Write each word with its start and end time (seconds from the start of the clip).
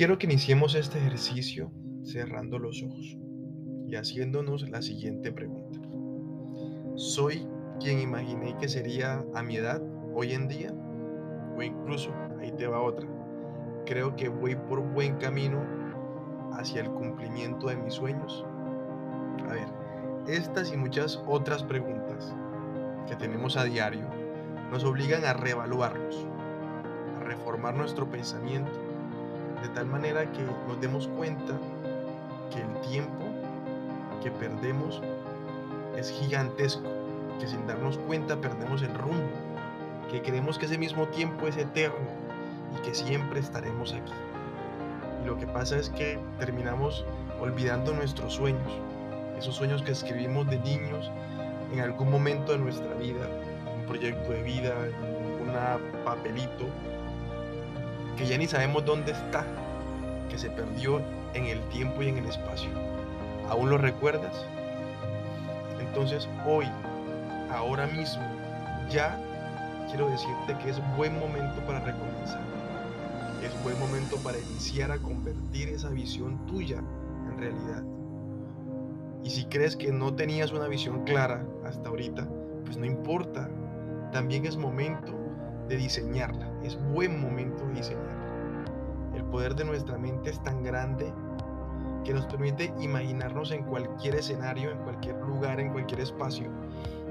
Quiero 0.00 0.16
que 0.16 0.24
iniciemos 0.24 0.74
este 0.76 0.96
ejercicio 0.96 1.70
cerrando 2.04 2.58
los 2.58 2.82
ojos 2.82 3.18
y 3.86 3.96
haciéndonos 3.96 4.66
la 4.70 4.80
siguiente 4.80 5.30
pregunta. 5.30 5.78
¿Soy 6.96 7.46
quien 7.78 8.00
imaginé 8.00 8.56
que 8.58 8.66
sería 8.66 9.22
a 9.34 9.42
mi 9.42 9.56
edad 9.56 9.82
hoy 10.14 10.32
en 10.32 10.48
día? 10.48 10.72
O 11.54 11.62
incluso, 11.62 12.14
ahí 12.40 12.50
te 12.52 12.66
va 12.66 12.80
otra. 12.80 13.06
Creo 13.84 14.16
que 14.16 14.30
voy 14.30 14.56
por 14.56 14.80
buen 14.80 15.16
camino 15.16 15.62
hacia 16.54 16.80
el 16.80 16.90
cumplimiento 16.92 17.66
de 17.66 17.76
mis 17.76 17.92
sueños. 17.92 18.46
A 19.50 19.52
ver, 19.52 19.68
estas 20.28 20.72
y 20.72 20.78
muchas 20.78 21.22
otras 21.26 21.62
preguntas 21.62 22.34
que 23.06 23.16
tenemos 23.16 23.58
a 23.58 23.64
diario 23.64 24.08
nos 24.70 24.82
obligan 24.82 25.26
a 25.26 25.34
reevaluarnos, 25.34 26.26
a 27.18 27.24
reformar 27.24 27.74
nuestro 27.74 28.10
pensamiento, 28.10 28.89
de 29.62 29.68
tal 29.68 29.86
manera 29.86 30.30
que 30.32 30.42
nos 30.42 30.80
demos 30.80 31.08
cuenta 31.08 31.54
que 32.50 32.60
el 32.60 32.90
tiempo 32.90 33.24
que 34.22 34.30
perdemos 34.30 35.02
es 35.96 36.10
gigantesco, 36.10 36.88
que 37.38 37.46
sin 37.46 37.66
darnos 37.66 37.98
cuenta 37.98 38.40
perdemos 38.40 38.82
el 38.82 38.94
rumbo, 38.94 39.30
que 40.10 40.22
creemos 40.22 40.58
que 40.58 40.66
ese 40.66 40.78
mismo 40.78 41.06
tiempo 41.08 41.46
es 41.46 41.56
eterno 41.56 42.08
y 42.76 42.82
que 42.82 42.94
siempre 42.94 43.40
estaremos 43.40 43.92
aquí. 43.92 44.12
Y 45.22 45.26
lo 45.26 45.38
que 45.38 45.46
pasa 45.46 45.78
es 45.78 45.90
que 45.90 46.18
terminamos 46.38 47.04
olvidando 47.40 47.92
nuestros 47.92 48.34
sueños, 48.34 48.72
esos 49.38 49.54
sueños 49.54 49.82
que 49.82 49.92
escribimos 49.92 50.48
de 50.50 50.58
niños 50.58 51.10
en 51.72 51.80
algún 51.80 52.10
momento 52.10 52.52
de 52.52 52.58
nuestra 52.58 52.92
vida, 52.94 53.28
un 53.78 53.86
proyecto 53.86 54.32
de 54.32 54.42
vida, 54.42 54.74
un 55.40 56.04
papelito, 56.04 56.66
que 58.20 58.26
ya 58.26 58.36
ni 58.36 58.46
sabemos 58.46 58.84
dónde 58.84 59.12
está, 59.12 59.46
que 60.28 60.36
se 60.36 60.50
perdió 60.50 61.00
en 61.32 61.46
el 61.46 61.58
tiempo 61.70 62.02
y 62.02 62.08
en 62.08 62.18
el 62.18 62.26
espacio. 62.26 62.68
¿Aún 63.48 63.70
lo 63.70 63.78
recuerdas? 63.78 64.44
Entonces 65.80 66.28
hoy, 66.46 66.66
ahora 67.50 67.86
mismo, 67.86 68.22
ya 68.90 69.18
quiero 69.88 70.10
decirte 70.10 70.54
que 70.62 70.68
es 70.68 70.96
buen 70.98 71.18
momento 71.18 71.62
para 71.62 71.80
recomenzar. 71.80 72.42
Es 73.42 73.62
buen 73.64 73.80
momento 73.80 74.18
para 74.18 74.36
iniciar 74.36 74.92
a 74.92 74.98
convertir 74.98 75.70
esa 75.70 75.88
visión 75.88 76.44
tuya 76.44 76.82
en 77.26 77.38
realidad. 77.38 77.82
Y 79.24 79.30
si 79.30 79.46
crees 79.46 79.76
que 79.76 79.92
no 79.92 80.14
tenías 80.14 80.52
una 80.52 80.68
visión 80.68 81.04
clara 81.04 81.42
hasta 81.64 81.88
ahorita, 81.88 82.28
pues 82.66 82.76
no 82.76 82.84
importa. 82.84 83.48
También 84.12 84.44
es 84.44 84.58
momento 84.58 85.19
de 85.70 85.76
diseñarla. 85.76 86.50
Es 86.64 86.76
buen 86.92 87.20
momento 87.20 87.64
de 87.68 87.74
diseñarla. 87.74 88.10
El 89.14 89.24
poder 89.24 89.54
de 89.54 89.64
nuestra 89.64 89.96
mente 89.96 90.30
es 90.30 90.42
tan 90.42 90.64
grande 90.64 91.12
que 92.04 92.12
nos 92.12 92.26
permite 92.26 92.74
imaginarnos 92.80 93.52
en 93.52 93.62
cualquier 93.62 94.16
escenario, 94.16 94.72
en 94.72 94.78
cualquier 94.78 95.16
lugar, 95.20 95.60
en 95.60 95.70
cualquier 95.70 96.00
espacio 96.00 96.48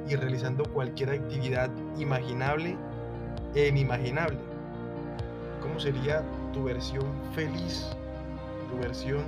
y 0.07 0.15
realizando 0.15 0.65
cualquier 0.65 1.11
actividad 1.11 1.71
imaginable 1.97 2.75
e 3.55 3.67
inimaginable. 3.67 4.39
¿Cómo 5.61 5.79
sería 5.79 6.21
tu 6.51 6.65
versión 6.65 7.05
feliz? 7.33 7.87
Tu 8.69 8.77
versión 8.77 9.23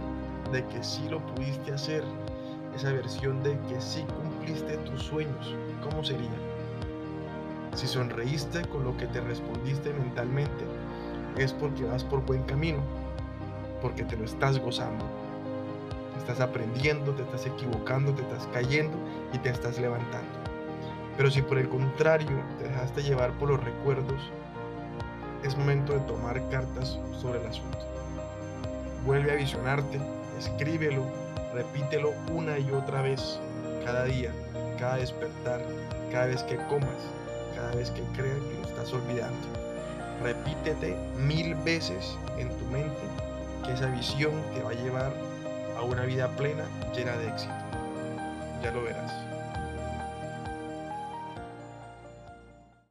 de 0.52 0.66
que 0.66 0.84
sí 0.84 1.08
lo 1.09 1.26
pudiste 1.28 1.72
hacer, 1.72 2.04
esa 2.76 2.92
versión 2.92 3.42
de 3.44 3.58
que 3.70 3.80
sí 3.80 4.04
cumpliste 4.22 4.76
tus 4.78 5.04
sueños, 5.04 5.56
¿cómo 5.84 6.04
sería? 6.04 6.51
Si 7.82 7.88
sonreíste 7.88 8.62
con 8.66 8.84
lo 8.84 8.96
que 8.96 9.08
te 9.08 9.22
respondiste 9.22 9.92
mentalmente, 9.92 10.66
es 11.36 11.52
porque 11.52 11.84
vas 11.84 12.04
por 12.04 12.24
buen 12.24 12.44
camino, 12.44 12.78
porque 13.82 14.04
te 14.04 14.16
lo 14.16 14.24
estás 14.24 14.60
gozando. 14.60 15.04
Estás 16.16 16.42
aprendiendo, 16.42 17.12
te 17.16 17.24
estás 17.24 17.48
equivocando, 17.48 18.14
te 18.14 18.22
estás 18.22 18.48
cayendo 18.54 18.96
y 19.34 19.40
te 19.40 19.50
estás 19.50 19.80
levantando. 19.80 20.30
Pero 21.18 21.31
si 21.31 21.42
por 21.42 21.58
el 21.58 21.69
contrario 21.69 22.30
te 22.59 22.66
dejaste 22.66 23.02
llevar 23.02 23.31
por 23.40 23.50
los 23.50 23.64
recuerdos, 23.64 24.22
es 25.44 25.58
momento 25.58 25.94
de 25.94 26.02
tomar 26.02 26.40
cartas 26.50 27.00
sobre 27.19 27.42
el 27.42 27.48
asunto. 27.48 27.80
Vuelve 29.08 29.31
a 29.31 29.38
visionarte, 29.38 30.00
escríbelo, 30.38 31.03
repítelo 31.52 32.13
una 32.31 32.59
y 32.59 32.69
otra 32.69 33.02
vez, 33.02 33.40
cada 33.84 34.03
día, 34.03 34.31
cada 34.78 34.98
despertar, 34.98 35.63
cada 36.12 36.28
vez 36.28 36.44
que 36.44 36.58
comas, 36.68 37.21
cada 37.56 37.72
vez 37.72 37.89
que 37.91 38.01
creas 38.16 38.39
que 38.39 38.53
lo 38.62 38.67
estás 38.67 38.94
olvidando. 38.94 39.47
Repítete 40.22 40.95
mil 41.17 41.56
veces 41.56 42.16
en 42.38 42.50
tu 42.50 42.66
mente 42.66 43.01
que 43.66 43.73
esa 43.73 43.88
visión 43.88 44.34
te 44.53 44.62
va 44.62 44.72
a 44.72 44.73
llevar 44.73 45.13
a 45.78 45.81
una 45.81 46.03
vida 46.03 46.28
plena 46.35 46.63
llena 46.95 47.17
de 47.17 47.28
éxito. 47.28 47.53
Ya 48.63 48.72
lo 48.72 48.84
verás. 48.84 49.31